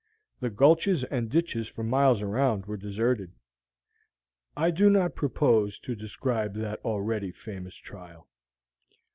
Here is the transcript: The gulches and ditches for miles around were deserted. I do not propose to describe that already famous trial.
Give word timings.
The 0.39 0.49
gulches 0.49 1.03
and 1.11 1.29
ditches 1.29 1.67
for 1.67 1.83
miles 1.83 2.23
around 2.23 2.65
were 2.65 2.75
deserted. 2.75 3.33
I 4.57 4.71
do 4.71 4.89
not 4.89 5.13
propose 5.13 5.77
to 5.77 5.93
describe 5.93 6.55
that 6.55 6.79
already 6.83 7.31
famous 7.31 7.75
trial. 7.75 8.27